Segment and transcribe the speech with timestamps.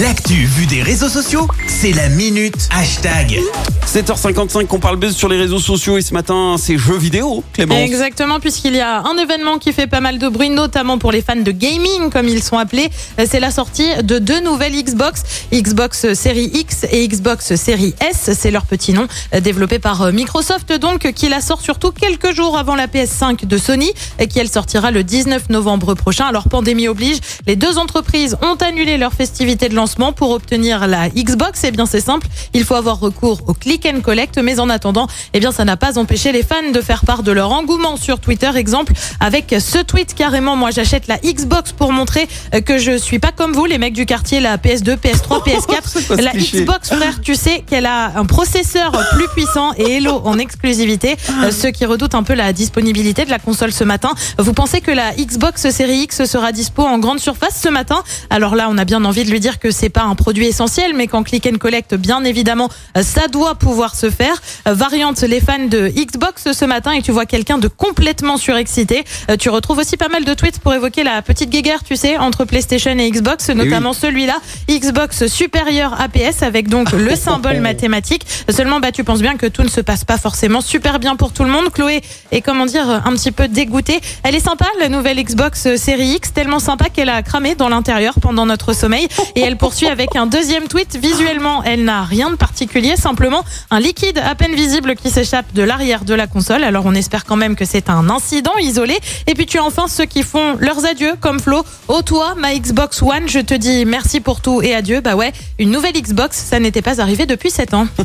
[0.00, 3.38] L'actu vue des réseaux sociaux, c'est la minute hashtag.
[3.86, 7.76] 7h55 qu'on parle buzz sur les réseaux sociaux et ce matin c'est jeux vidéo Clément.
[7.76, 11.20] Exactement, puisqu'il y a un événement qui fait pas mal de bruit, notamment pour les
[11.20, 12.88] fans de gaming, comme ils sont appelés.
[13.26, 18.30] C'est la sortie de deux nouvelles Xbox, Xbox Series X et Xbox Series S.
[18.32, 19.06] C'est leur petit nom,
[19.42, 23.92] développé par Microsoft, donc, qui la sort surtout quelques jours avant la PS5 de Sony,
[24.18, 26.24] et qui elle sortira le 19 novembre prochain.
[26.24, 29.81] Alors, pandémie oblige, les deux entreprises ont annulé leur festivité de lancement
[30.16, 31.64] pour obtenir la Xbox.
[31.64, 35.06] Eh bien, c'est simple, il faut avoir recours au click and collect, mais en attendant,
[35.34, 38.20] eh bien, ça n'a pas empêché les fans de faire part de leur engouement sur
[38.20, 38.50] Twitter.
[38.54, 42.28] Exemple, avec ce tweet carrément, moi j'achète la Xbox pour montrer
[42.64, 45.78] que je suis pas comme vous, les mecs du quartier, la PS2, PS3, C'est quoi
[45.80, 46.16] PS4.
[46.16, 50.38] ce la Xbox, frère, tu sais qu'elle a un processeur plus puissant et Hello en
[50.38, 51.16] exclusivité.
[51.42, 54.10] Euh, Ceux qui redoutent un peu la disponibilité de la console ce matin.
[54.38, 58.02] Vous pensez que la Xbox Series X sera dispo en grande surface ce matin?
[58.30, 60.92] Alors là, on a bien envie de lui dire que c'est pas un produit essentiel,
[60.94, 62.68] mais qu'en click and collect, bien évidemment,
[63.00, 64.40] ça doit pouvoir se faire.
[64.68, 69.04] Euh, Variante les fans de Xbox ce matin et tu vois quelqu'un de complètement surexcité.
[69.30, 72.16] Euh, Tu retrouves aussi pas mal de tweets pour évoquer la petite guéguerre, tu sais,
[72.18, 78.26] entre PlayStation et Xbox, notamment celui-là, Xbox supérieur à PS avec donc le symbole mathématique.
[78.48, 81.32] Seulement, bah, tu penses bien que tout ne se passe pas forcément super bien pour
[81.32, 81.70] tout le monde.
[81.72, 84.00] Chloé est, comment dire, un petit peu dégoûtée.
[84.22, 88.14] Elle est sympa, la nouvelle Xbox Series X, tellement sympa qu'elle a cramé dans l'intérieur
[88.20, 89.08] pendant notre sommeil.
[89.34, 90.98] Et elle poursuit avec un deuxième tweet.
[91.00, 95.62] Visuellement, elle n'a rien de particulier, simplement un liquide à peine visible qui s'échappe de
[95.62, 96.64] l'arrière de la console.
[96.64, 98.98] Alors on espère quand même que c'est un incident isolé.
[99.28, 101.64] Et puis tu as enfin ceux qui font leurs adieux, comme Flo.
[101.86, 105.00] Oh toi, ma Xbox One, je te dis merci pour tout et adieu.
[105.00, 107.86] Bah ouais, une nouvelle Xbox, ça n'était pas arrivé depuis 7 ans.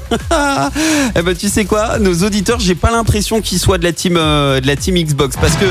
[1.15, 4.15] Eh ben tu sais quoi, nos auditeurs, j'ai pas l'impression qu'ils soient de la team
[4.17, 5.65] euh, de la team Xbox parce que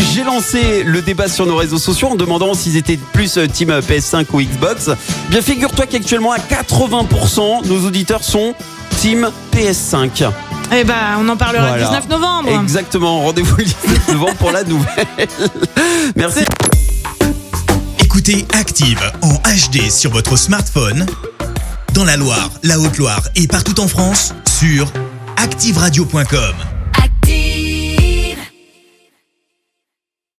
[0.00, 3.70] j'ai lancé le débat sur nos réseaux sociaux en demandant s'ils étaient plus euh, team
[3.70, 4.90] euh, PS5 ou Xbox.
[5.30, 8.54] Bien figure-toi qu'actuellement à 80% nos auditeurs sont
[9.00, 10.30] team PS5.
[10.76, 12.00] Eh bah, on en parlera le Voilà.
[12.00, 12.60] 19 novembre.
[12.62, 15.06] Exactement, rendez-vous le 19 novembre pour la nouvelle.
[16.16, 16.44] Merci.
[18.00, 21.06] Écoutez Active en HD sur votre smartphone,
[21.94, 24.92] dans la Loire, la Haute-Loire et partout en France, sur
[25.36, 26.54] activeradio.com.